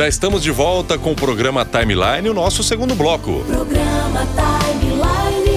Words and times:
Já 0.00 0.08
estamos 0.08 0.42
de 0.42 0.50
volta 0.50 0.96
com 0.96 1.12
o 1.12 1.14
programa 1.14 1.62
Timeline, 1.62 2.30
o 2.30 2.32
nosso 2.32 2.62
segundo 2.62 2.94
bloco. 2.94 3.44
Programa 3.46 4.26
Timeline. 4.80 5.50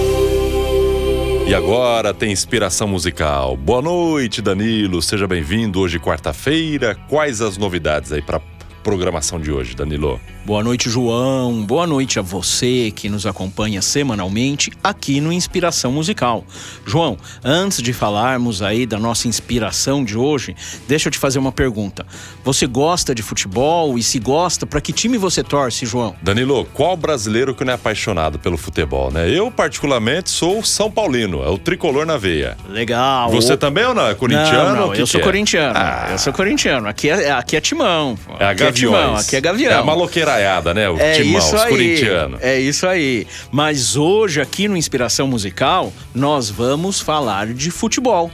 E 1.48 1.54
agora 1.54 2.12
tem 2.12 2.30
inspiração 2.30 2.86
musical. 2.86 3.56
Boa 3.56 3.80
noite, 3.80 4.42
Danilo. 4.42 5.00
Seja 5.00 5.26
bem-vindo. 5.26 5.80
Hoje, 5.80 5.98
quarta-feira. 5.98 6.94
Quais 7.08 7.40
as 7.40 7.56
novidades 7.56 8.12
aí 8.12 8.20
para 8.20 8.38
programação 8.84 9.40
de 9.40 9.50
hoje, 9.50 9.74
Danilo? 9.74 10.20
Boa 10.44 10.62
noite, 10.62 10.90
João. 10.90 11.64
Boa 11.64 11.86
noite 11.86 12.18
a 12.18 12.22
você 12.22 12.92
que 12.94 13.08
nos 13.08 13.24
acompanha 13.24 13.80
semanalmente 13.80 14.70
aqui 14.84 15.22
no 15.22 15.32
Inspiração 15.32 15.90
Musical. 15.90 16.44
João, 16.86 17.16
antes 17.42 17.80
de 17.82 17.94
falarmos 17.94 18.60
aí 18.60 18.84
da 18.84 18.98
nossa 18.98 19.26
inspiração 19.26 20.04
de 20.04 20.18
hoje, 20.18 20.54
deixa 20.86 21.08
eu 21.08 21.10
te 21.10 21.18
fazer 21.18 21.38
uma 21.38 21.50
pergunta. 21.50 22.04
Você 22.44 22.66
gosta 22.66 23.14
de 23.14 23.22
futebol 23.22 23.98
e 23.98 24.02
se 24.02 24.18
gosta, 24.18 24.66
para 24.66 24.82
que 24.82 24.92
time 24.92 25.16
você 25.16 25.42
torce, 25.42 25.86
João? 25.86 26.14
Danilo, 26.20 26.66
qual 26.74 26.94
brasileiro 26.94 27.54
que 27.54 27.64
não 27.64 27.72
é 27.72 27.76
apaixonado 27.76 28.38
pelo 28.38 28.58
futebol, 28.58 29.10
né? 29.10 29.30
Eu, 29.30 29.50
particularmente, 29.50 30.28
sou 30.28 30.62
São 30.62 30.90
Paulino, 30.90 31.42
é 31.42 31.48
o 31.48 31.56
tricolor 31.56 32.04
na 32.04 32.18
veia. 32.18 32.54
Legal. 32.68 33.30
Você 33.30 33.56
também 33.56 33.86
ou 33.86 33.94
não? 33.94 34.06
É 34.06 34.14
corintiano? 34.14 34.76
Não, 34.76 34.86
não, 34.88 34.94
eu 34.94 35.06
sou 35.06 35.20
é? 35.20 35.24
corintiano. 35.24 35.72
Ah. 35.74 36.08
Eu 36.10 36.18
sou 36.18 36.34
corintiano. 36.34 36.86
Aqui 36.86 37.08
é, 37.08 37.30
aqui 37.30 37.56
é 37.56 37.60
timão. 37.62 38.18
É 38.38 38.44
a 38.44 38.73
Gaviões. 38.74 39.04
timão, 39.04 39.16
aqui 39.16 39.36
é 39.36 39.40
gavião. 39.40 39.72
É 39.72 39.74
a 39.76 39.82
maloqueiraiada, 39.84 40.74
né? 40.74 40.88
O 40.90 40.98
É 40.98 41.12
timão, 41.14 41.38
isso 41.38 41.54
os 41.54 41.62
aí. 41.62 41.70
corintianos. 41.70 42.40
É 42.42 42.58
isso 42.60 42.86
aí. 42.86 43.26
Mas 43.50 43.96
hoje, 43.96 44.40
aqui 44.40 44.68
no 44.68 44.76
Inspiração 44.76 45.26
Musical, 45.26 45.92
nós 46.14 46.50
vamos 46.50 47.00
falar 47.00 47.46
de 47.54 47.70
futebol. 47.70 48.30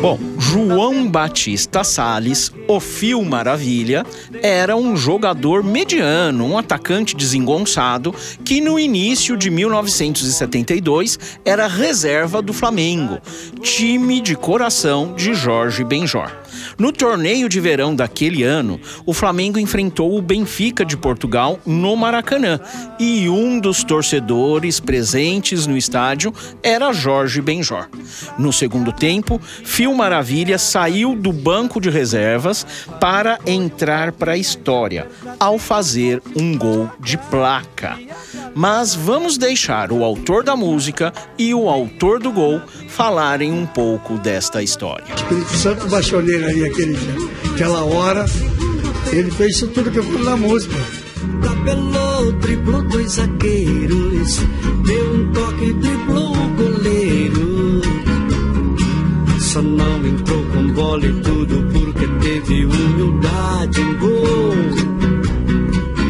Bom, 0.00 0.18
João 0.52 1.08
Batista 1.08 1.84
Sales, 1.84 2.50
o 2.66 2.80
Fio 2.80 3.24
Maravilha, 3.24 4.04
era 4.42 4.74
um 4.74 4.96
jogador 4.96 5.62
mediano, 5.62 6.44
um 6.44 6.58
atacante 6.58 7.14
desengonçado 7.14 8.12
que 8.44 8.60
no 8.60 8.76
início 8.76 9.36
de 9.36 9.48
1972 9.48 11.20
era 11.44 11.68
reserva 11.68 12.42
do 12.42 12.52
Flamengo, 12.52 13.20
time 13.62 14.20
de 14.20 14.34
coração 14.34 15.14
de 15.14 15.34
Jorge 15.34 15.84
Benjor. 15.84 16.32
No 16.76 16.90
torneio 16.90 17.48
de 17.48 17.60
verão 17.60 17.94
daquele 17.94 18.42
ano, 18.42 18.80
o 19.06 19.14
Flamengo 19.14 19.56
enfrentou 19.58 20.18
o 20.18 20.22
Benfica 20.22 20.84
de 20.84 20.96
Portugal 20.96 21.60
no 21.64 21.94
Maracanã 21.94 22.58
e 22.98 23.28
um 23.28 23.60
dos 23.60 23.84
torcedores 23.84 24.80
presentes 24.80 25.64
no 25.66 25.76
estádio 25.76 26.34
era 26.60 26.92
Jorge 26.92 27.40
Benjor. 27.40 27.88
No 28.36 28.52
segundo 28.52 28.92
tempo, 28.92 29.40
Fio 29.62 29.94
Maravilha 29.94 30.39
saiu 30.58 31.14
do 31.14 31.32
banco 31.32 31.80
de 31.80 31.90
reservas 31.90 32.66
para 33.00 33.38
entrar 33.46 34.12
para 34.12 34.32
a 34.32 34.36
história 34.36 35.08
ao 35.38 35.58
fazer 35.58 36.22
um 36.36 36.56
gol 36.56 36.90
de 37.00 37.16
placa. 37.16 37.98
Mas 38.54 38.94
vamos 38.94 39.38
deixar 39.38 39.92
o 39.92 40.04
autor 40.04 40.42
da 40.42 40.56
música 40.56 41.12
e 41.38 41.54
o 41.54 41.68
autor 41.68 42.18
do 42.18 42.32
gol 42.32 42.60
falarem 42.88 43.52
um 43.52 43.66
pouco 43.66 44.18
desta 44.18 44.62
história. 44.62 45.04
Espírito 45.14 45.56
Santo 45.56 45.88
baixou 45.88 46.22
nele 46.22 46.44
ali 46.44 46.64
aquele, 46.66 46.98
aquela 47.54 47.84
hora. 47.84 48.26
Ele 49.12 49.30
fez 49.30 49.56
isso 49.56 49.68
tudo 49.68 49.90
que 49.90 49.98
eu 49.98 50.04
falo 50.04 50.24
na 50.24 50.36
música. 50.36 50.74
Tabelou, 51.42 52.32
driblou 52.32 52.82
dois 52.88 53.12
zagueiros, 53.12 54.38
deu 54.84 55.14
um 55.14 55.32
toque, 55.32 55.72
driblou 55.74 56.32
o 56.32 56.48
goleiro. 56.56 57.80
Só 59.40 59.62
não 59.62 60.00
e 60.98 61.12
tudo 61.20 61.68
porque 61.72 62.06
teve 62.22 62.64
humildade 62.66 63.80
em 63.80 63.94
gol. 63.98 64.54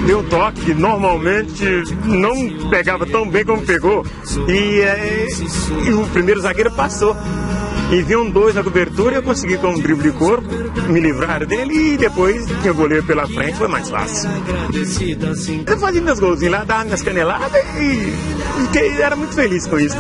deu 0.07 0.19
um 0.21 0.25
toque 0.25 0.61
que 0.63 0.75
normalmente 0.75 1.65
não 2.05 2.69
pegava 2.71 3.07
tão 3.07 3.29
bem 3.29 3.45
como 3.45 3.63
pegou. 3.63 4.05
E, 4.49 4.81
é, 4.81 5.27
e 5.87 5.93
o 5.93 6.07
primeiro 6.09 6.41
zagueiro 6.41 6.71
passou. 6.73 7.17
E 7.93 8.03
vinham 8.03 8.31
dois 8.31 8.55
na 8.55 8.63
cobertura 8.63 9.15
e 9.15 9.17
eu 9.17 9.23
consegui 9.23 9.57
com 9.57 9.71
um 9.71 9.81
drible 9.81 10.13
de 10.13 10.17
corpo 10.17 10.47
me 10.89 11.01
livrar 11.01 11.45
dele 11.45 11.95
e 11.95 11.97
depois 11.97 12.47
tinha 12.61 12.71
o 12.73 12.75
goleiro 12.77 13.05
pela 13.05 13.27
frente, 13.27 13.57
foi 13.59 13.67
mais 13.67 13.91
fácil. 13.91 14.31
Assim, 14.31 15.65
Eu 15.67 15.77
fazia 15.79 16.01
meus 16.01 16.21
golzinhos 16.21 16.53
lá, 16.53 16.63
dava 16.65 16.85
minhas 16.85 17.03
caneladas 17.03 17.51
e, 17.81 18.13
e 18.63 18.67
que- 18.73 19.03
era 19.03 19.17
muito 19.17 19.35
feliz 19.35 19.67
com 19.67 19.77
isso. 19.79 19.97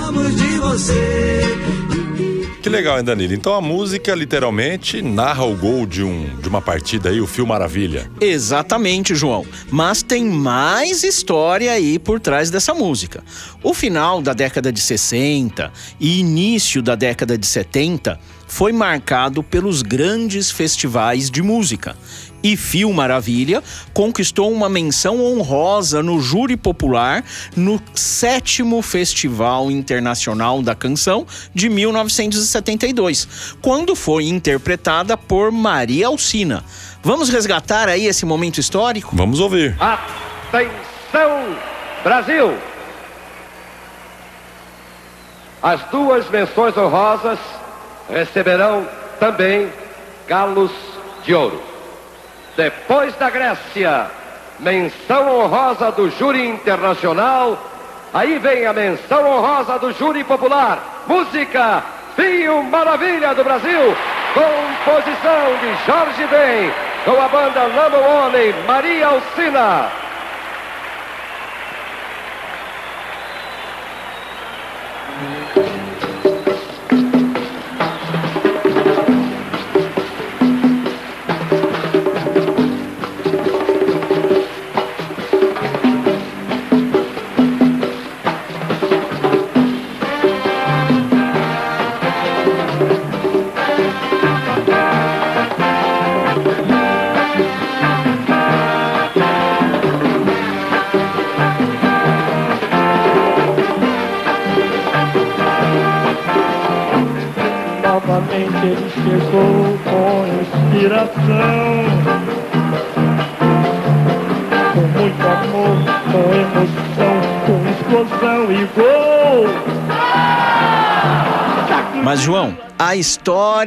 Que 2.62 2.68
legal, 2.68 2.98
hein, 2.98 3.04
Danilo? 3.04 3.32
Então 3.32 3.54
a 3.54 3.60
música 3.60 4.14
literalmente 4.14 5.00
narra 5.00 5.44
o 5.44 5.56
gol 5.56 5.86
de, 5.86 6.04
um, 6.04 6.36
de 6.40 6.46
uma 6.46 6.60
partida 6.60 7.08
aí, 7.08 7.18
o 7.18 7.26
Fio 7.26 7.46
Maravilha. 7.46 8.10
Exatamente, 8.20 9.14
João. 9.14 9.46
Mas 9.70 10.02
tem 10.02 10.26
mais 10.26 11.02
história 11.02 11.72
aí 11.72 11.98
por 11.98 12.20
trás 12.20 12.50
dessa 12.50 12.74
música. 12.74 13.24
O 13.62 13.72
final 13.72 14.20
da 14.20 14.34
década 14.34 14.70
de 14.70 14.80
60 14.80 15.72
e 15.98 16.20
início 16.20 16.82
da 16.82 16.94
década 16.94 17.38
de 17.38 17.46
70 17.46 18.20
foi 18.50 18.72
marcado 18.72 19.44
pelos 19.44 19.80
grandes 19.80 20.50
festivais 20.50 21.30
de 21.30 21.40
música. 21.40 21.96
E 22.42 22.56
Fio 22.56 22.92
Maravilha 22.92 23.62
conquistou 23.94 24.50
uma 24.52 24.68
menção 24.68 25.24
honrosa 25.24 26.02
no 26.02 26.20
júri 26.20 26.56
popular 26.56 27.24
no 27.54 27.80
sétimo 27.94 28.82
Festival 28.82 29.70
Internacional 29.70 30.62
da 30.62 30.74
Canção 30.74 31.24
de 31.54 31.68
1972, 31.68 33.56
quando 33.62 33.94
foi 33.94 34.24
interpretada 34.24 35.16
por 35.16 35.52
Maria 35.52 36.08
Alcina. 36.08 36.64
Vamos 37.04 37.28
resgatar 37.28 37.88
aí 37.88 38.06
esse 38.06 38.26
momento 38.26 38.58
histórico? 38.58 39.14
Vamos 39.14 39.38
ouvir. 39.38 39.76
Atenção, 39.80 41.56
Brasil! 42.02 42.58
As 45.62 45.82
duas 45.90 46.28
menções 46.30 46.76
honrosas 46.76 47.38
receberão 48.10 48.86
também 49.18 49.70
galos 50.26 50.70
de 51.24 51.34
ouro. 51.34 51.62
Depois 52.56 53.14
da 53.16 53.30
Grécia, 53.30 54.10
menção 54.58 55.40
honrosa 55.40 55.90
do 55.92 56.10
júri 56.10 56.46
internacional. 56.46 57.58
Aí 58.12 58.38
vem 58.38 58.66
a 58.66 58.72
menção 58.72 59.24
honrosa 59.26 59.78
do 59.78 59.92
júri 59.92 60.24
popular. 60.24 61.04
Música 61.06 61.82
Fio 62.16 62.62
Maravilha 62.64 63.34
do 63.34 63.44
Brasil. 63.44 63.96
Composição 64.34 65.56
de 65.60 65.86
Jorge 65.86 66.26
Ben, 66.26 66.70
com 67.04 67.20
a 67.20 67.28
banda 67.28 67.68
Number 67.68 68.00
One 68.00 68.54
Maria 68.66 69.06
Alcina. 69.06 69.88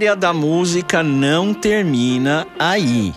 História 0.04 0.16
da 0.18 0.34
música 0.34 1.02
não 1.02 1.54
termina 1.54 2.46
aí. 2.60 3.14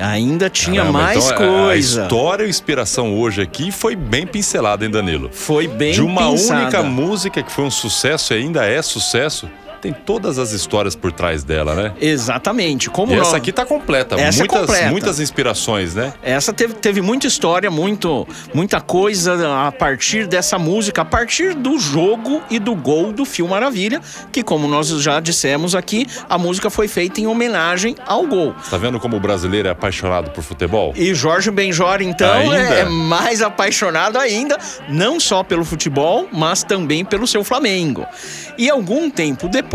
Ainda 0.00 0.48
tinha 0.50 0.80
Caramba, 0.82 0.98
mais 0.98 1.24
então, 1.30 1.36
a- 1.36 1.62
coisa. 1.64 2.00
A 2.02 2.04
história 2.04 2.44
e 2.46 2.48
inspiração 2.48 3.18
hoje 3.18 3.42
aqui 3.42 3.70
foi 3.70 3.94
bem 3.94 4.26
pincelada, 4.26 4.84
hein, 4.84 4.90
Danilo? 4.90 5.28
Foi 5.32 5.66
bem 5.68 5.92
De 5.92 6.00
uma 6.02 6.28
única 6.28 6.82
música 6.82 7.42
que 7.42 7.50
foi 7.52 7.64
um 7.64 7.70
sucesso 7.70 8.32
e 8.34 8.38
ainda 8.38 8.64
é 8.66 8.80
sucesso, 8.82 9.48
tem 9.80 9.92
todas 9.92 10.38
as 10.38 10.52
histórias 10.52 10.94
por 10.94 11.12
trás 11.12 11.44
dela, 11.44 11.74
né? 11.74 11.92
Exatamente. 12.00 12.90
Como 12.90 13.12
E 13.12 13.18
essa 13.18 13.36
aqui 13.36 13.52
tá 13.52 13.64
completa, 13.64 14.16
Essa 14.16 14.38
é 14.38 14.40
muitas, 14.40 14.60
completa. 14.60 14.90
muitas 14.90 15.20
inspirações, 15.20 15.94
né? 15.94 16.12
Essa 16.22 16.52
teve, 16.52 16.74
teve 16.74 17.00
muita 17.00 17.26
história, 17.26 17.70
muito, 17.70 18.26
muita 18.54 18.80
coisa 18.80 19.66
a 19.66 19.72
partir 19.72 20.26
dessa 20.26 20.58
música, 20.58 21.02
a 21.02 21.04
partir 21.04 21.54
do 21.54 21.78
jogo 21.78 22.42
e 22.50 22.58
do 22.58 22.74
gol 22.74 23.12
do 23.12 23.24
Fio 23.24 23.46
Maravilha, 23.48 24.00
que 24.32 24.42
como 24.42 24.66
nós 24.68 24.88
já 24.88 25.20
dissemos 25.20 25.74
aqui, 25.74 26.06
a 26.28 26.38
música 26.38 26.70
foi 26.70 26.88
feita 26.88 27.20
em 27.20 27.26
homenagem 27.26 27.96
ao 28.06 28.26
gol. 28.26 28.54
Tá 28.70 28.76
vendo 28.76 28.98
como 28.98 29.16
o 29.16 29.20
brasileiro 29.20 29.68
é 29.68 29.70
apaixonado 29.70 30.30
por 30.30 30.42
futebol? 30.42 30.92
E 30.96 31.14
Jorge 31.14 31.50
Benjor, 31.50 32.00
então, 32.02 32.32
Ainda? 32.50 32.56
é 32.56 32.84
mais 32.84 33.42
apaixonado 33.42 34.18
ainda, 34.18 34.58
não 34.88 35.20
só 35.20 35.42
pelo 35.42 35.64
futebol, 35.64 36.28
mas 36.32 36.62
também 36.62 37.04
pelo 37.04 37.26
seu 37.26 37.44
Flamengo. 37.44 38.06
E 38.58 38.70
algum 38.70 39.10
tempo 39.10 39.48
depois, 39.48 39.65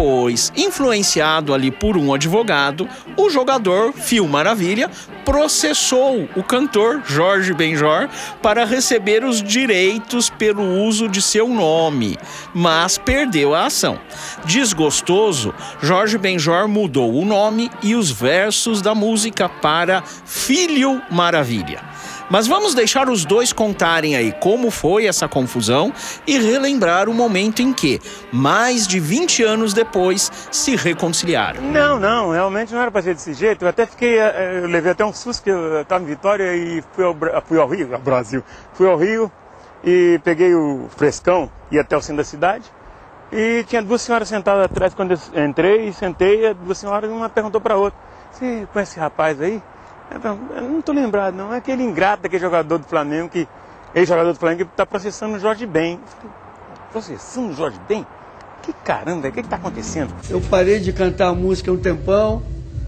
influenciado 0.56 1.54
ali 1.54 1.72
por 1.72 1.98
um 1.98 2.14
advogado, 2.14 2.88
o 3.18 3.30
jogador 3.30 3.94
Fio 3.94 4.28
Maravilha 4.28 4.90
processou 5.24 6.28
o 6.36 6.44
cantor 6.44 7.02
Jorge 7.06 7.54
Benjor 7.54 8.10
para 8.42 8.66
receber 8.66 9.24
os 9.24 9.42
direitos 9.42 10.30
pelo 10.30 10.64
uso 10.84 11.08
de 11.08 11.22
seu 11.22 11.48
nome, 11.48 12.18
mas 12.54 12.98
perdeu 12.98 13.54
a 13.54 13.66
ação. 13.66 14.00
Desgostoso, 14.46 15.54
Jorge 15.82 16.18
Benjor 16.18 16.68
mudou 16.68 17.14
o 17.14 17.26
nome 17.26 17.70
e 17.84 17.96
os 17.96 18.10
versos 18.10 18.82
da 18.82 18.96
música 18.96 19.48
para 19.48 20.02
Filho 20.26 21.02
Maravilha. 21.10 21.91
Mas 22.32 22.48
vamos 22.48 22.74
deixar 22.74 23.10
os 23.10 23.26
dois 23.26 23.52
contarem 23.52 24.16
aí 24.16 24.32
como 24.40 24.72
foi 24.72 25.06
essa 25.06 25.28
confusão 25.28 25.94
e 26.26 26.40
relembrar 26.40 27.10
o 27.10 27.14
momento 27.14 27.62
em 27.62 27.74
que, 27.74 28.00
mais 28.32 28.88
de 28.88 29.02
20 29.02 29.44
anos 29.44 29.74
depois, 29.74 30.32
se 30.50 30.78
reconciliaram. 30.78 31.62
Não, 31.62 32.00
não, 32.00 32.32
realmente 32.32 32.74
não 32.74 32.80
era 32.82 32.90
pra 32.90 33.02
ser 33.02 33.14
desse 33.16 33.34
jeito. 33.34 33.66
Eu 33.66 33.70
até 33.70 33.86
fiquei, 33.86 34.18
eh, 34.18 34.62
eu 34.64 34.68
levei 34.70 34.94
até 34.94 35.04
um 35.04 35.12
susto 35.12 35.44
que 35.44 35.50
eu 35.52 35.82
estava 35.82 36.02
em 36.04 36.08
Vitória 36.08 36.56
e 36.56 36.82
fui 36.94 37.04
ao, 37.04 37.14
Bra- 37.14 37.42
fui 37.42 37.60
ao 37.60 37.68
Rio, 37.68 37.94
ao 37.94 38.00
Brasil. 38.00 38.42
Fui 38.74 38.88
ao 38.90 38.96
Rio 38.98 39.30
e 39.84 40.18
peguei 40.24 40.56
o 40.56 40.88
frescão, 40.96 41.52
ia 41.70 41.82
até 41.82 41.98
o 41.98 42.02
centro 42.02 42.18
da 42.18 42.24
cidade. 42.24 42.64
E 43.30 43.66
tinha 43.68 43.82
duas 43.82 44.02
senhoras 44.02 44.30
sentadas 44.30 44.64
atrás 44.66 44.94
quando 44.94 45.12
eu 45.34 45.44
entrei 45.46 45.90
e 45.90 45.94
sentei, 45.94 46.48
as 46.48 46.56
duas 46.56 46.78
senhoras, 46.78 47.10
uma 47.12 47.28
perguntou 47.30 47.60
para 47.60 47.76
outra: 47.76 48.00
Você 48.32 48.66
conhece 48.72 48.92
esse 48.94 49.00
rapaz 49.02 49.42
aí? 49.42 49.62
Eu 50.14 50.20
falei, 50.20 50.40
"Eu 50.58 50.70
não 50.70 50.82
tô 50.82 50.92
lembrado, 50.92 51.36
não. 51.36 51.54
É 51.54 51.58
aquele 51.58 51.84
ingrato, 51.84 52.26
aquele 52.26 52.42
jogador 52.42 52.78
do 52.78 52.86
Flamengo 52.86 53.30
que. 53.30 53.48
Ex-jogador 53.94 54.34
do 54.34 54.40
Flamengo 54.40 54.66
que 54.66 54.72
está 54.72 54.86
processando 54.86 55.36
o 55.36 55.40
Jorge 55.40 55.66
Ben. 55.66 56.00
Processando 56.92 57.50
o 57.50 57.54
Jorge 57.54 57.80
Ben? 57.88 58.06
Que 58.62 58.72
caramba, 58.74 59.28
o 59.28 59.32
que 59.32 59.40
está 59.40 59.56
acontecendo? 59.56 60.14
Eu 60.30 60.40
parei 60.40 60.80
de 60.80 60.94
cantar 60.94 61.28
a 61.28 61.34
música 61.34 61.72
um 61.72 61.78
tempão, 61.78 62.42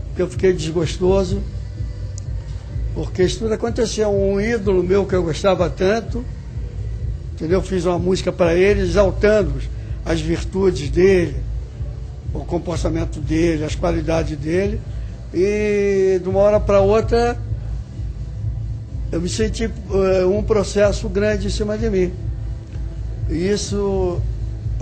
porque 0.07 0.21
eu 0.21 0.29
fiquei 0.29 0.53
desgostoso. 0.53 1.41
Porque 2.93 3.23
isso 3.23 3.39
tudo 3.39 3.53
aconteceu. 3.53 4.09
Um 4.09 4.39
ídolo 4.39 4.83
meu 4.83 5.05
que 5.05 5.15
eu 5.15 5.23
gostava 5.23 5.69
tanto, 5.69 6.23
entendeu? 7.33 7.61
Fiz 7.61 7.85
uma 7.85 7.97
música 7.97 8.31
para 8.31 8.53
ele, 8.53 8.81
exaltando 8.81 9.59
as 10.05 10.21
virtudes 10.21 10.89
dele, 10.89 11.35
o 12.33 12.45
comportamento 12.45 13.19
dele, 13.19 13.65
as 13.65 13.75
qualidades 13.75 14.37
dele. 14.37 14.79
E 15.33 16.19
de 16.21 16.29
uma 16.29 16.39
hora 16.39 16.59
para 16.59 16.79
outra, 16.79 17.37
eu 19.11 19.19
me 19.19 19.27
senti 19.27 19.65
eh, 19.65 20.25
um 20.25 20.43
processo 20.43 21.09
grande 21.09 21.47
em 21.47 21.49
cima 21.49 21.77
de 21.77 21.89
mim. 21.89 22.13
E 23.29 23.49
isso 23.49 24.21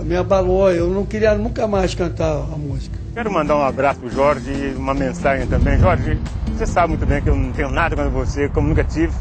me 0.00 0.16
abalou. 0.16 0.70
Eu 0.70 0.88
não 0.88 1.06
queria 1.06 1.34
nunca 1.34 1.66
mais 1.66 1.94
cantar 1.94 2.32
a 2.32 2.56
música. 2.56 2.98
Quero 3.14 3.30
mandar 3.30 3.56
um 3.56 3.62
abraço 3.62 4.00
pro 4.00 4.10
Jorge 4.10 4.50
e 4.50 4.74
uma 4.76 4.94
mensagem 4.94 5.46
também. 5.46 5.78
Jorge, 5.78 6.18
você 6.46 6.66
sabe 6.66 6.88
muito 6.88 7.06
bem 7.06 7.22
que 7.22 7.28
eu 7.28 7.36
não 7.36 7.52
tenho 7.52 7.70
nada 7.70 7.96
contra 7.96 8.10
você, 8.10 8.48
como 8.48 8.68
nunca 8.68 8.84
tive. 8.84 9.12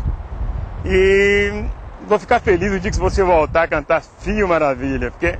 E 0.85 1.63
vou 2.07 2.17
ficar 2.19 2.39
feliz 2.39 2.71
o 2.73 2.79
dia 2.79 2.91
que 2.91 2.97
você 2.97 3.23
voltar 3.23 3.63
a 3.63 3.67
cantar 3.67 4.01
Fio 4.01 4.47
Maravilha, 4.47 5.11
porque 5.11 5.37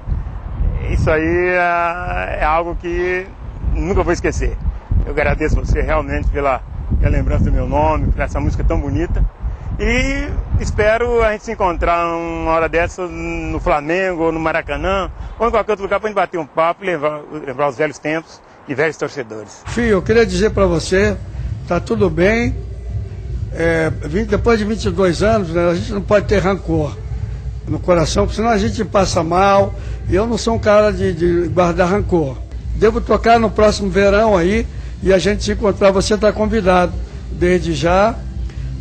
isso 0.92 1.10
aí 1.10 1.50
é, 1.50 2.40
é 2.42 2.44
algo 2.44 2.76
que 2.76 3.26
nunca 3.74 4.04
vou 4.04 4.14
esquecer. 4.14 4.58
Eu 5.12 5.14
agradeço 5.14 5.56
você 5.56 5.82
realmente 5.82 6.30
pela, 6.30 6.64
pela 6.98 7.12
lembrança 7.12 7.44
do 7.44 7.52
meu 7.52 7.68
nome, 7.68 8.10
por 8.10 8.22
essa 8.22 8.40
música 8.40 8.64
tão 8.64 8.80
bonita. 8.80 9.22
E 9.78 10.30
espero 10.62 11.22
a 11.22 11.34
gente 11.34 11.44
se 11.44 11.52
encontrar 11.52 12.16
uma 12.16 12.52
hora 12.52 12.70
dessa 12.70 13.06
no 13.06 13.60
Flamengo, 13.60 14.24
ou 14.24 14.32
no 14.32 14.40
Maracanã, 14.40 15.12
ou 15.38 15.50
em 15.50 15.52
qualquer 15.52 15.74
outro 15.74 15.84
lugar 15.84 16.00
para 16.00 16.08
a 16.08 16.10
gente 16.12 16.16
bater 16.16 16.38
um 16.38 16.46
papo 16.46 16.86
e 16.86 16.88
lembrar, 16.88 17.20
lembrar 17.46 17.68
os 17.68 17.78
velhos 17.78 18.00
tempos 18.00 18.42
e 18.70 18.74
velhos 18.74 18.96
torcedores. 18.96 19.62
Filho, 19.66 19.90
eu 19.90 20.02
queria 20.02 20.26
dizer 20.26 20.52
para 20.52 20.66
você, 20.66 21.18
tá 21.68 21.78
tudo 21.78 22.10
bem. 22.10 22.56
É, 23.52 23.90
depois 24.30 24.60
de 24.60 24.64
22 24.64 25.24
anos, 25.24 25.50
né, 25.50 25.72
a 25.72 25.76
gente 25.76 25.92
não 25.92 26.02
pode 26.02 26.26
ter 26.26 26.38
rancor 26.38 26.96
no 27.68 27.82
coração, 27.82 28.24
porque 28.24 28.38
senão 28.38 28.50
a 28.50 28.58
gente 28.58 28.86
passa 28.86 29.22
mal. 29.22 29.76
E 30.08 30.16
eu 30.16 30.26
não 30.26 30.38
sou 30.38 30.56
um 30.56 30.60
cara 30.60 30.90
de, 30.90 31.12
de 31.12 31.50
guardar 31.50 31.90
rancor. 31.90 32.38
Devo 32.76 33.02
tocar 33.02 33.38
no 33.38 33.52
próximo 33.52 33.90
verão 33.90 34.38
aí 34.38 34.66
e 35.02 35.14
a 35.14 35.18
gente 35.18 35.44
se 35.44 35.52
encontrar. 35.52 35.92
Você 35.92 36.14
está 36.16 36.32
convidado 36.32 36.94
desde 37.32 37.74
já. 37.74 38.16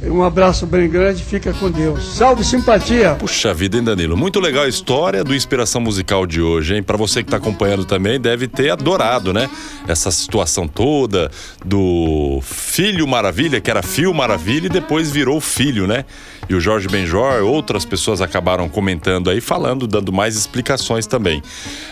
Um 0.02 0.22
abraço 0.22 0.66
bem 0.66 0.88
grande, 0.88 1.22
fica 1.22 1.52
com 1.52 1.70
Deus. 1.70 2.14
Salve 2.14 2.42
simpatia! 2.42 3.16
Puxa 3.18 3.52
vida, 3.52 3.76
hein, 3.76 3.84
Danilo? 3.84 4.16
Muito 4.16 4.40
legal 4.40 4.64
a 4.64 4.68
história 4.68 5.22
do 5.22 5.34
Inspiração 5.34 5.78
Musical 5.78 6.26
de 6.26 6.40
hoje, 6.40 6.74
hein? 6.74 6.82
Pra 6.82 6.96
você 6.96 7.22
que 7.22 7.30
tá 7.30 7.36
acompanhando 7.36 7.84
também, 7.84 8.18
deve 8.18 8.48
ter 8.48 8.70
adorado, 8.70 9.34
né? 9.34 9.50
Essa 9.86 10.10
situação 10.10 10.66
toda 10.66 11.30
do 11.62 12.40
Filho 12.42 13.06
Maravilha, 13.06 13.60
que 13.60 13.70
era 13.70 13.82
Fio 13.82 14.14
Maravilha 14.14 14.66
e 14.66 14.70
depois 14.70 15.10
virou 15.10 15.38
Filho, 15.38 15.86
né? 15.86 16.06
E 16.48 16.54
o 16.54 16.60
Jorge 16.60 16.88
Benjor, 16.88 17.42
outras 17.44 17.84
pessoas 17.84 18.22
acabaram 18.22 18.70
comentando 18.70 19.28
aí, 19.28 19.40
falando, 19.40 19.86
dando 19.86 20.10
mais 20.10 20.34
explicações 20.34 21.06
também. 21.06 21.42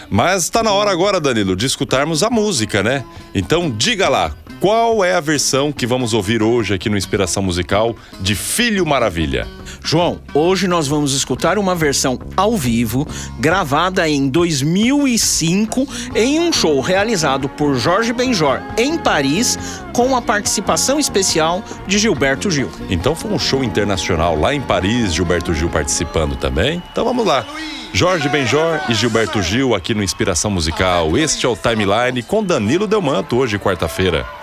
Mas 0.08 0.48
tá 0.48 0.62
na 0.62 0.72
hora 0.72 0.90
agora, 0.90 1.20
Danilo, 1.20 1.54
de 1.54 1.66
escutarmos 1.66 2.22
a 2.22 2.30
música, 2.30 2.82
né? 2.82 3.04
Então 3.34 3.70
diga 3.70 4.08
lá, 4.08 4.34
qual 4.60 5.04
é 5.04 5.14
a 5.14 5.20
versão 5.20 5.70
que 5.70 5.86
vamos 5.86 6.12
ouvir 6.12 6.42
hoje 6.42 6.74
aqui 6.74 6.88
no 6.88 6.96
Inspiração 6.96 7.42
Musical 7.42 7.94
de 8.20 8.34
Filho 8.34 8.84
Maravilha? 8.84 9.46
João, 9.84 10.20
hoje 10.34 10.66
nós 10.66 10.88
vamos 10.88 11.14
escutar 11.14 11.58
uma 11.58 11.74
versão 11.74 12.18
ao 12.36 12.56
vivo, 12.56 13.06
gravada 13.38 14.08
em 14.08 14.28
2005, 14.28 15.86
em 16.14 16.40
um 16.40 16.52
show 16.52 16.80
realizado 16.80 17.48
por 17.48 17.76
Jorge 17.76 18.12
Benjor 18.12 18.60
em 18.76 18.98
Paris, 18.98 19.58
com 19.92 20.16
a 20.16 20.22
participação 20.22 20.98
especial 20.98 21.62
de 21.86 21.98
Gilberto 21.98 22.50
Gil. 22.50 22.70
Então 22.90 23.14
foi 23.14 23.30
um 23.30 23.38
show 23.38 23.62
internacional 23.62 24.38
lá 24.38 24.54
em 24.54 24.60
Paris, 24.60 25.14
Gilberto 25.14 25.54
Gil 25.54 25.68
participando 25.68 26.36
também. 26.36 26.82
Então 26.90 27.04
vamos 27.04 27.24
lá. 27.24 27.46
Jorge 27.92 28.28
Benjor 28.28 28.80
e 28.88 28.94
Gilberto 28.94 29.40
Gil 29.40 29.74
aqui 29.74 29.94
no 29.94 30.02
Inspiração 30.02 30.50
Musical. 30.50 31.16
Este 31.16 31.46
é 31.46 31.48
o 31.48 31.56
Timeline 31.56 32.22
com 32.22 32.44
Danilo 32.44 32.86
Delmanto, 32.86 33.36
hoje 33.36 33.58
quarta-feira. 33.58 34.37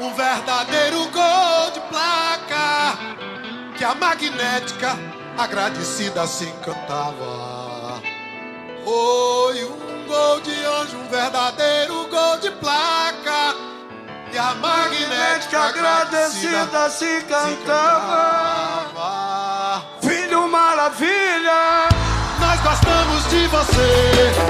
Um 0.00 0.14
verdadeiro 0.14 1.08
gol 1.10 1.70
de 1.72 1.80
placa. 1.80 2.98
Que 3.76 3.84
a 3.84 3.94
magnética 3.94 4.98
agradecida 5.38 6.26
se 6.26 6.46
cantava. 6.64 8.00
Foi 8.84 9.64
um 9.64 10.06
gol 10.06 10.40
de 10.40 10.64
anjo, 10.64 10.96
um 10.96 11.08
verdadeiro 11.08 12.08
gol 12.08 12.38
de 12.38 12.50
placa. 12.52 13.54
E 14.32 14.38
a 14.38 14.54
magnética 14.54 15.60
agradecida 15.60 16.88
se 16.90 17.20
cantava. 17.22 19.00
Filho 20.00 20.48
maravilha, 20.48 21.88
Nós 22.38 22.60
gostamos 22.60 23.28
de 23.28 23.46
você. 23.48 24.49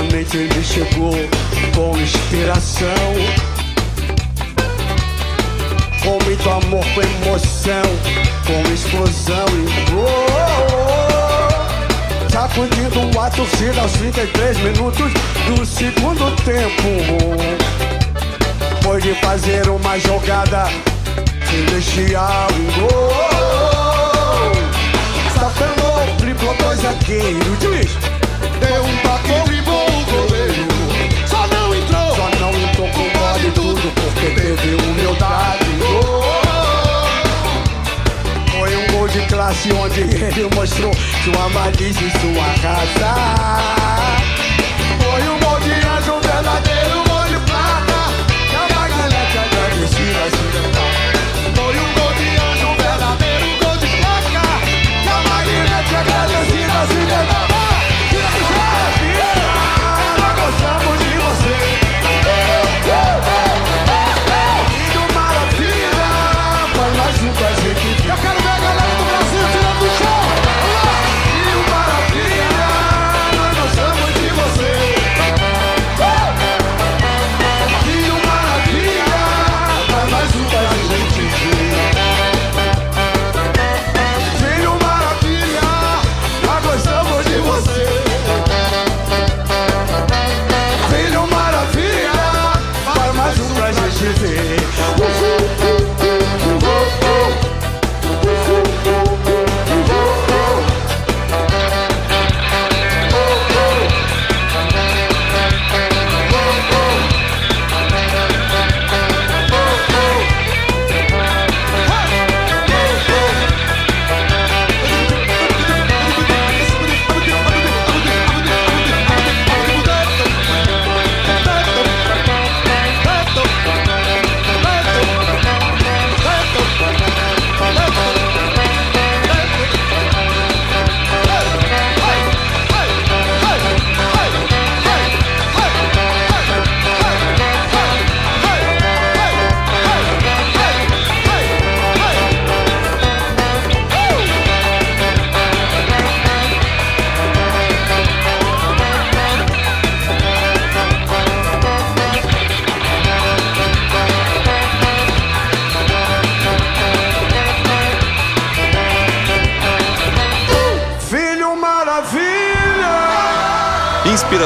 Novamente 0.00 0.36
ele 0.38 0.64
chegou 0.64 1.12
com 1.74 1.98
inspiração. 1.98 2.88
Com 6.02 6.24
muito 6.24 6.48
amor, 6.48 6.84
com 6.94 7.02
emoção, 7.02 7.82
com 8.46 8.72
explosão 8.72 9.44
e 9.48 9.90
gol. 9.90 10.30
Sacudindo 12.30 13.20
a 13.20 13.30
torcida 13.30 13.82
aos 13.82 13.92
33 13.92 14.58
minutos 14.60 15.12
do 15.46 15.66
segundo 15.66 16.34
tempo. 16.44 16.88
Foi 18.82 19.02
de 19.02 19.14
fazer 19.16 19.68
uma 19.68 19.98
jogada 19.98 20.66
celestial 21.50 22.48
em 22.52 22.80
gol. 22.80 23.10
Safenou, 25.34 26.16
driblou 26.18 26.54
dois 26.54 26.80
zagueiros, 26.80 27.58
diz. 27.58 27.90
Deu 28.60 28.82
um 28.82 28.96
toque, 28.98 29.59
teve 34.60 34.74
humildade. 34.74 35.64
Gol. 35.78 36.24
Foi 38.50 38.76
um 38.76 38.86
gol 38.92 39.08
de 39.08 39.20
classe 39.26 39.72
onde 39.72 40.00
ele 40.00 40.54
mostrou 40.54 40.92
sua 41.24 41.48
malícia 41.50 42.06
e 42.06 42.10
sua 42.20 42.44
raça. 42.62 43.14
Foi 45.02 45.28
um 45.28 45.38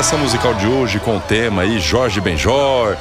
Inspiração 0.04 0.18
musical 0.18 0.54
de 0.54 0.66
hoje 0.66 1.00
com 1.00 1.16
o 1.16 1.20
tema 1.20 1.62
aí 1.62 1.80
Jorge 1.80 2.20
Benjor, 2.20 2.94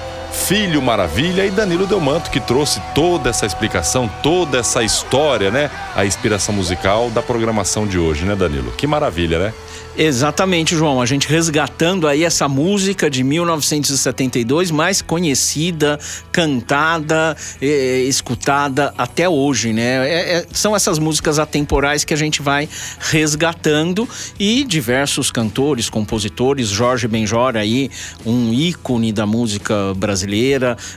Filho 0.45 0.81
Maravilha 0.81 1.45
e 1.45 1.49
Danilo 1.49 1.87
Delmanto 1.87 2.29
que 2.29 2.39
trouxe 2.39 2.81
toda 2.93 3.29
essa 3.29 3.45
explicação, 3.45 4.11
toda 4.21 4.57
essa 4.57 4.83
história, 4.83 5.49
né? 5.49 5.71
A 5.95 6.05
inspiração 6.05 6.53
musical 6.53 7.09
da 7.09 7.21
programação 7.21 7.87
de 7.87 7.97
hoje, 7.97 8.25
né, 8.25 8.35
Danilo? 8.35 8.71
Que 8.73 8.85
maravilha, 8.85 9.39
né? 9.39 9.53
Exatamente, 9.95 10.75
João. 10.75 10.99
A 10.99 11.05
gente 11.05 11.27
resgatando 11.27 12.07
aí 12.07 12.23
essa 12.23 12.49
música 12.49 13.11
de 13.11 13.23
1972, 13.23 14.71
mais 14.71 15.03
conhecida, 15.03 15.99
cantada, 16.31 17.37
eh, 17.61 18.03
escutada 18.07 18.91
até 18.97 19.29
hoje, 19.29 19.71
né? 19.71 20.09
É- 20.09 20.37
é- 20.37 20.45
são 20.51 20.75
essas 20.75 20.97
músicas 20.97 21.37
atemporais 21.37 22.03
que 22.03 22.11
a 22.13 22.17
gente 22.17 22.41
vai 22.41 22.67
resgatando 23.11 24.09
e 24.39 24.63
diversos 24.63 25.29
cantores, 25.29 25.89
compositores, 25.89 26.69
Jorge 26.69 27.07
Benjor 27.07 27.55
aí, 27.55 27.91
um 28.25 28.51
ícone 28.51 29.13
da 29.13 29.27
música 29.27 29.93
brasileira, 29.95 30.32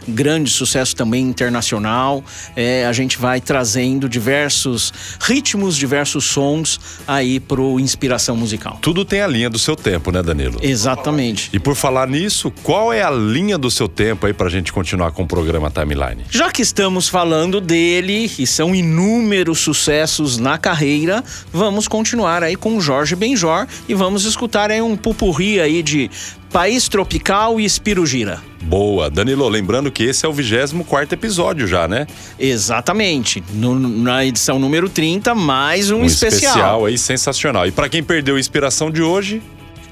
grande 0.08 0.50
sucesso 0.50 0.94
também 0.94 1.24
internacional. 1.24 2.24
É, 2.54 2.86
a 2.86 2.92
gente 2.92 3.18
vai 3.18 3.40
trazendo 3.40 4.08
diversos 4.08 4.92
ritmos, 5.20 5.76
diversos 5.76 6.24
sons 6.24 6.80
aí 7.06 7.38
pro 7.40 7.78
Inspiração 7.78 8.36
Musical. 8.36 8.78
Tudo 8.80 9.04
tem 9.04 9.20
a 9.20 9.26
linha 9.26 9.50
do 9.50 9.58
seu 9.58 9.76
tempo, 9.76 10.10
né, 10.10 10.22
Danilo? 10.22 10.58
Exatamente. 10.62 11.50
E 11.52 11.58
por 11.58 11.74
falar 11.74 12.08
nisso, 12.08 12.52
qual 12.62 12.92
é 12.92 13.02
a 13.02 13.10
linha 13.10 13.58
do 13.58 13.70
seu 13.70 13.88
tempo 13.88 14.26
aí 14.26 14.32
pra 14.32 14.48
gente 14.48 14.72
continuar 14.72 15.12
com 15.12 15.22
o 15.22 15.26
programa 15.26 15.70
Timeline? 15.70 16.24
Já 16.30 16.50
que 16.50 16.62
estamos 16.62 17.08
falando 17.08 17.60
dele 17.60 18.30
e 18.38 18.46
são 18.46 18.74
inúmeros 18.74 19.60
sucessos 19.60 20.38
na 20.38 20.58
carreira, 20.58 21.22
vamos 21.52 21.88
continuar 21.88 22.42
aí 22.42 22.56
com 22.56 22.80
Jorge 22.80 23.16
Benjor 23.16 23.66
e 23.88 23.94
vamos 23.94 24.24
escutar 24.24 24.70
aí 24.70 24.80
um 24.80 24.96
pupurri 24.96 25.60
aí 25.60 25.82
de 25.82 26.10
País 26.56 26.88
Tropical 26.88 27.60
e 27.60 27.66
Espirugira. 27.66 28.40
Boa, 28.62 29.10
Danilo, 29.10 29.46
lembrando 29.46 29.90
que 29.92 30.04
esse 30.04 30.24
é 30.24 30.28
o 30.28 30.32
24 30.32 31.12
episódio 31.14 31.66
já, 31.66 31.86
né? 31.86 32.06
Exatamente. 32.38 33.44
No- 33.52 33.78
na 33.78 34.24
edição 34.24 34.58
número 34.58 34.88
30, 34.88 35.34
mais 35.34 35.90
um, 35.90 35.98
Um 36.00 36.04
especial. 36.06 36.86
aí 36.86 36.96
sensacional. 36.96 37.66
E 37.66 37.70
pra 37.70 37.90
quem 37.90 38.02
perdeu 38.02 38.36
a 38.36 38.40
inspiração 38.40 38.90
de 38.90 39.02
hoje, 39.02 39.42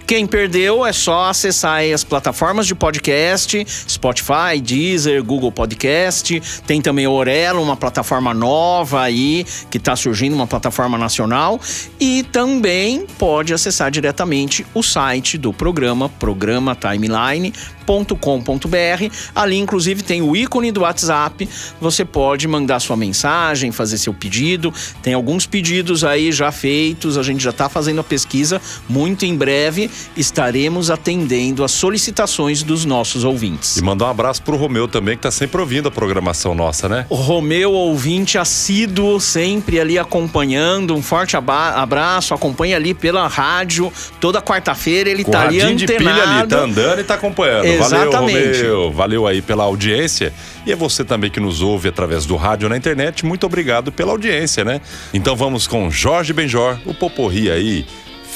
Quem 0.06 0.26
perdeu 0.26 0.84
é 0.84 0.92
só 0.92 1.30
acessar 1.30 1.80
as 1.82 2.04
plataformas 2.04 2.66
de 2.66 2.74
podcast, 2.74 3.64
Spotify, 3.88 4.60
Deezer, 4.62 5.24
Google 5.24 5.50
Podcast. 5.50 6.42
Tem 6.66 6.82
também 6.82 7.06
o 7.06 7.12
Orelo, 7.12 7.62
uma 7.62 7.74
plataforma 7.74 8.34
nova 8.34 9.00
aí 9.00 9.46
que 9.70 9.78
está 9.78 9.96
surgindo, 9.96 10.34
uma 10.34 10.46
plataforma 10.46 10.98
nacional. 10.98 11.58
E 11.98 12.22
também 12.24 13.06
pode 13.18 13.54
acessar 13.54 13.90
diretamente 13.90 14.66
o 14.74 14.82
site 14.82 15.38
do 15.38 15.54
programa, 15.54 16.10
programa 16.10 16.74
Timeline 16.74 17.50
.com.br. 17.86 19.14
Ali, 19.34 19.58
inclusive, 19.58 20.02
tem 20.02 20.22
o 20.22 20.34
ícone 20.34 20.72
do 20.72 20.80
WhatsApp. 20.80 21.48
Você 21.80 22.04
pode 22.04 22.48
mandar 22.48 22.80
sua 22.80 22.96
mensagem, 22.96 23.70
fazer 23.70 23.98
seu 23.98 24.14
pedido. 24.14 24.72
Tem 25.02 25.14
alguns 25.14 25.46
pedidos 25.46 26.02
aí 26.02 26.32
já 26.32 26.50
feitos, 26.50 27.18
a 27.18 27.22
gente 27.22 27.42
já 27.42 27.50
está 27.50 27.68
fazendo 27.68 28.00
a 28.00 28.04
pesquisa. 28.04 28.60
Muito 28.88 29.24
em 29.26 29.36
breve 29.36 29.90
estaremos 30.16 30.90
atendendo 30.90 31.64
as 31.64 31.72
solicitações 31.72 32.62
dos 32.62 32.84
nossos 32.84 33.24
ouvintes. 33.24 33.76
E 33.76 33.82
mandar 33.82 34.06
um 34.06 34.10
abraço 34.10 34.42
pro 34.42 34.56
Romeu 34.56 34.86
também, 34.88 35.16
que 35.16 35.22
tá 35.22 35.30
sempre 35.30 35.60
ouvindo 35.60 35.88
a 35.88 35.90
programação 35.90 36.54
nossa, 36.54 36.88
né? 36.88 37.06
O 37.08 37.14
Romeu, 37.14 37.72
ouvinte 37.72 38.38
assíduo, 38.38 39.20
sempre 39.20 39.80
ali 39.80 39.98
acompanhando. 39.98 40.94
Um 40.94 41.02
forte 41.02 41.36
abraço, 41.36 42.34
acompanha 42.34 42.76
ali 42.76 42.94
pela 42.94 43.26
rádio. 43.26 43.92
Toda 44.20 44.40
quarta-feira 44.40 45.10
ele 45.10 45.24
Com 45.24 45.30
tá 45.30 45.42
ali 45.42 45.58
radinho 45.58 45.76
de 45.78 45.86
pilha 45.86 46.10
ali, 46.10 46.20
antenado. 46.20 46.48
tá 46.48 46.60
andando 46.62 47.00
e 47.00 47.04
tá 47.04 47.14
acompanhando. 47.14 47.64
Exatamente. 47.64 48.62
Valeu, 48.62 48.76
Romeu. 48.82 48.92
Valeu 48.92 49.26
aí 49.26 49.42
pela 49.42 49.64
audiência. 49.64 50.32
E 50.66 50.72
é 50.72 50.76
você 50.76 51.04
também 51.04 51.30
que 51.30 51.40
nos 51.40 51.60
ouve 51.60 51.88
através 51.88 52.24
do 52.26 52.36
rádio 52.36 52.68
na 52.68 52.76
internet. 52.76 53.24
Muito 53.24 53.44
obrigado 53.44 53.92
pela 53.92 54.12
audiência, 54.12 54.64
né? 54.64 54.80
Então 55.12 55.36
vamos 55.36 55.66
com 55.66 55.90
Jorge 55.90 56.32
Benjor, 56.32 56.78
o 56.84 56.94
Poporri 56.94 57.50
aí. 57.50 57.86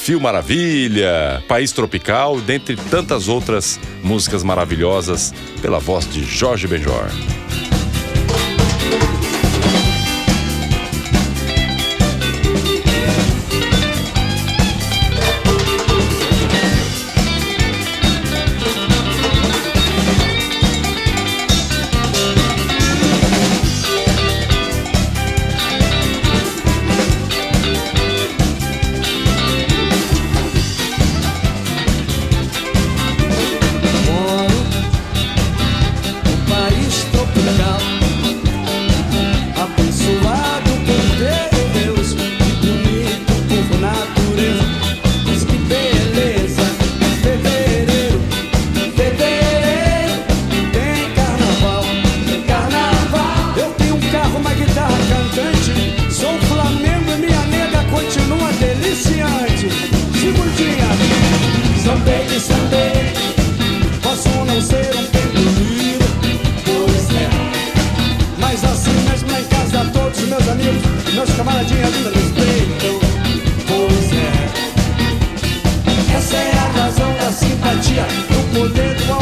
Fio 0.01 0.19
Maravilha, 0.19 1.43
País 1.47 1.71
Tropical, 1.71 2.39
dentre 2.39 2.75
tantas 2.75 3.27
outras 3.27 3.79
músicas 4.01 4.43
maravilhosas, 4.43 5.33
pela 5.61 5.77
voz 5.77 6.07
de 6.09 6.25
Jorge 6.25 6.67
Benjor. 6.67 7.09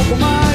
Poder 0.08 0.15
do 0.15 0.15
algo 0.15 0.15
mais 0.15 0.46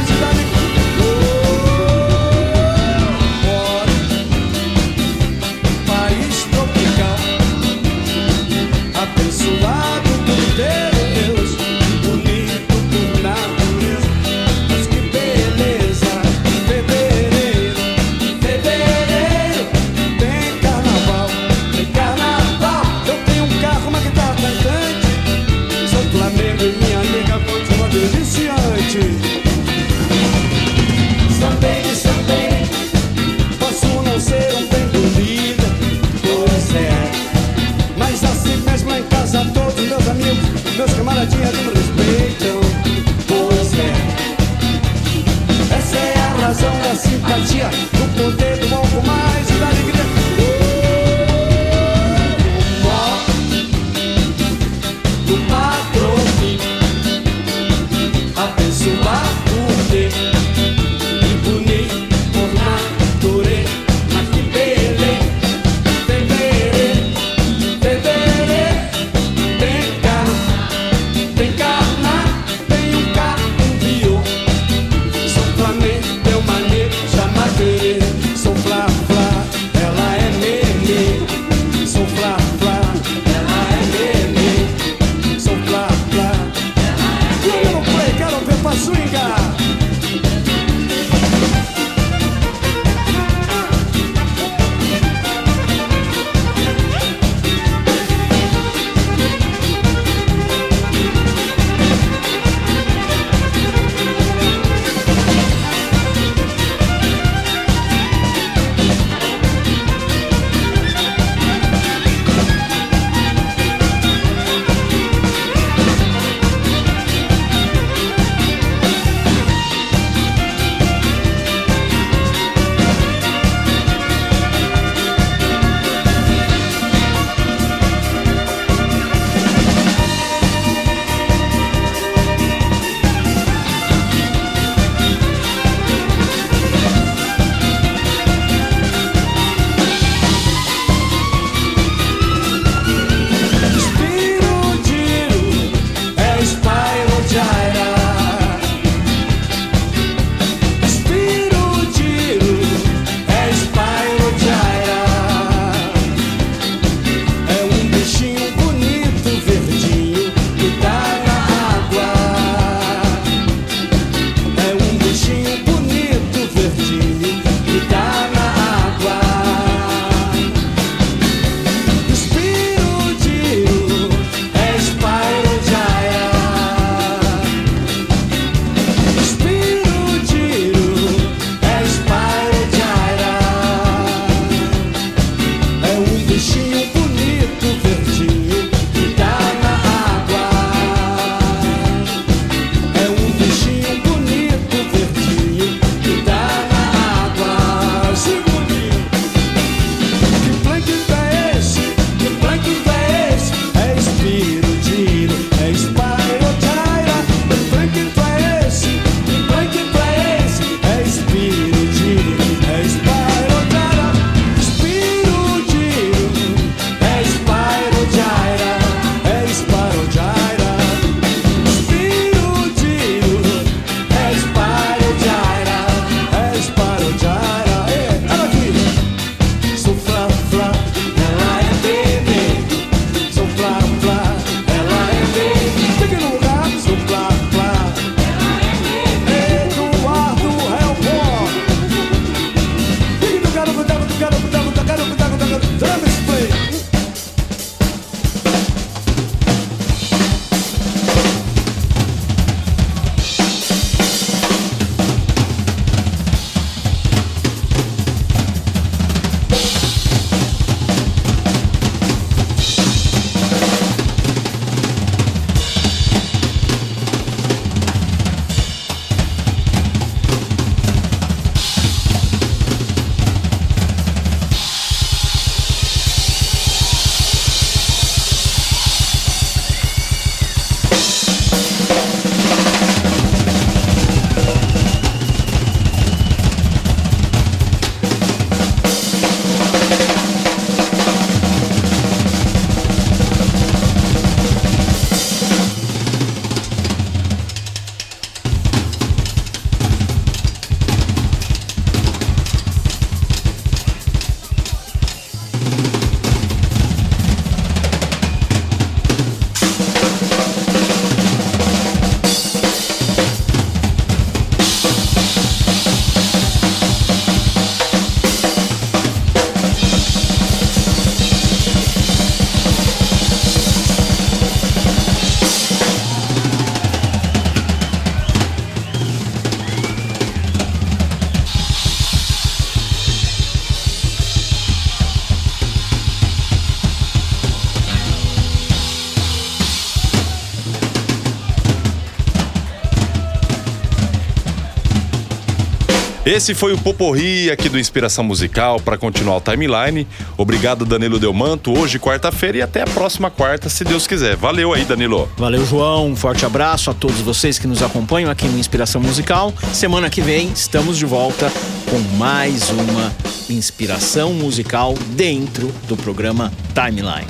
Esse 346.32 346.54
foi 346.54 346.72
o 346.72 346.78
Poporri 346.78 347.50
aqui 347.50 347.68
do 347.68 347.78
Inspiração 347.78 348.24
Musical 348.24 348.80
para 348.80 348.96
continuar 348.96 349.36
o 349.36 349.40
timeline. 349.42 350.06
Obrigado, 350.38 350.86
Danilo 350.86 351.18
Delmanto. 351.18 351.78
Hoje, 351.78 351.98
quarta-feira, 351.98 352.56
e 352.56 352.62
até 352.62 352.80
a 352.80 352.86
próxima 352.86 353.30
quarta, 353.30 353.68
se 353.68 353.84
Deus 353.84 354.06
quiser. 354.06 354.34
Valeu 354.34 354.72
aí, 354.72 354.82
Danilo. 354.82 355.30
Valeu, 355.36 355.62
João. 355.66 356.06
Um 356.06 356.16
forte 356.16 356.46
abraço 356.46 356.90
a 356.90 356.94
todos 356.94 357.20
vocês 357.20 357.58
que 357.58 357.66
nos 357.66 357.82
acompanham 357.82 358.30
aqui 358.30 358.46
no 358.46 358.58
Inspiração 358.58 359.02
Musical. 359.02 359.52
Semana 359.74 360.08
que 360.08 360.22
vem 360.22 360.50
estamos 360.52 360.96
de 360.96 361.04
volta 361.04 361.52
com 361.90 361.98
mais 362.16 362.70
uma 362.70 363.12
inspiração 363.50 364.32
musical 364.32 364.94
dentro 365.08 365.70
do 365.86 365.98
programa 365.98 366.50
Timeline. 366.72 367.28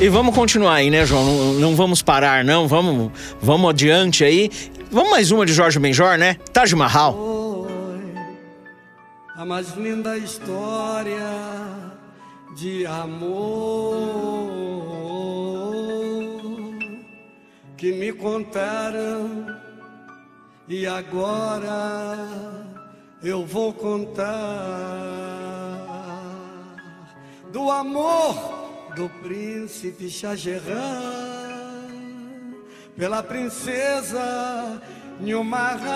E 0.00 0.08
vamos 0.08 0.32
continuar 0.32 0.74
aí, 0.74 0.88
né, 0.88 1.04
João? 1.04 1.24
Não, 1.24 1.52
não 1.54 1.74
vamos 1.74 2.00
parar, 2.00 2.44
não. 2.44 2.68
Vamos, 2.68 3.10
vamos 3.42 3.70
adiante 3.70 4.22
aí. 4.22 4.48
Vamos 4.88 5.10
mais 5.10 5.32
uma 5.32 5.44
de 5.44 5.52
Jorge 5.52 5.80
Benjor, 5.80 6.16
né? 6.16 6.36
Taj 6.52 6.72
Mahal. 6.76 7.25
Mais 9.46 9.74
linda 9.76 10.18
história 10.18 11.16
de 12.56 12.84
amor 12.84 14.50
que 17.76 17.92
me 17.92 18.12
contaram. 18.12 19.56
E 20.66 20.84
agora 20.84 22.18
eu 23.22 23.46
vou 23.46 23.72
contar 23.72 24.24
do 27.52 27.70
amor 27.70 28.34
do 28.96 29.08
príncipe 29.22 30.10
Shah 30.10 30.34
Jahan 30.34 31.46
pela 32.96 33.22
princesa 33.22 34.82
Nilmahal 35.20 35.86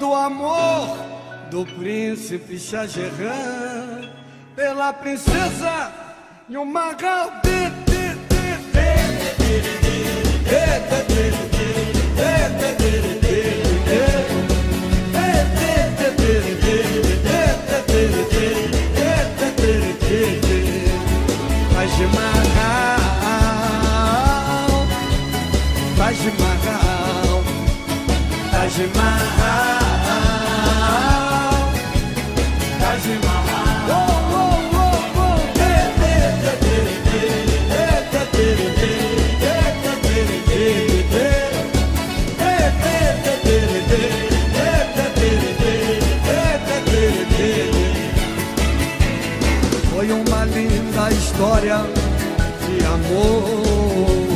do 0.00 0.12
amor 0.12 1.19
do 1.50 1.66
príncipe 1.66 2.56
Jahan 2.56 4.08
pela 4.54 4.92
princesa 4.92 5.92
Nilmahal 6.48 7.40
Taj 7.42 7.90
história 51.40 51.80
de 52.66 52.84
amor 52.84 54.28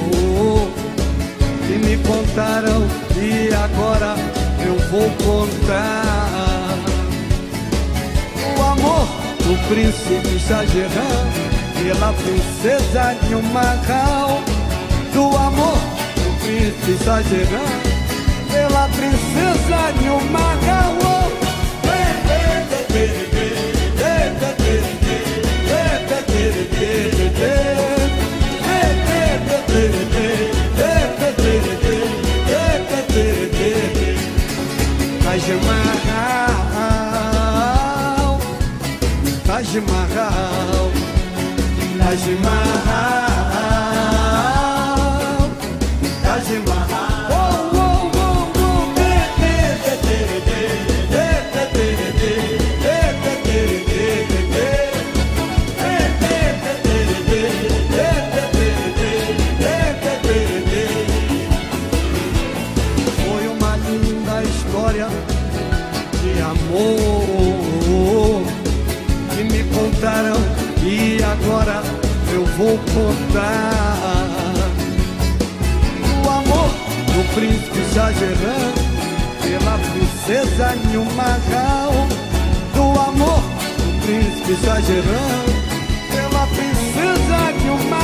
que 1.67 1.77
me 1.77 1.99
contaram 1.99 2.81
e 3.15 3.53
agora 3.53 4.17
eu 4.65 4.79
vou 4.91 5.11
contar. 5.23 6.79
O 8.57 8.63
amor 8.63 9.07
do 9.45 9.55
príncipe 9.69 10.39
Shah 10.39 10.65
Jahan 10.65 11.29
pela 11.83 12.11
princesa 12.15 13.15
Nilmahal. 13.29 14.43
Do 15.13 15.25
amor 15.37 15.79
do 16.15 16.31
príncipe 16.43 17.05
Shah 17.05 17.21
Jahan 17.21 17.71
pela 18.51 18.89
princesa 18.89 19.93
Nilmahal. 20.01 20.55
Taj 20.75 20.94
Nilmahal. 81.15 81.93
Do 82.75 83.01
amor 83.01 83.43
do 83.79 84.05
príncipe 84.05 84.55
Jahan 84.65 85.45
pela 86.11 86.47
princesa 86.49 87.53
Nilmahal. 87.63 88.04